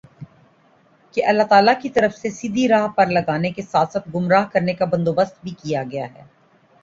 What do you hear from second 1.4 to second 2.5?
تعالیٰ کی طرف سے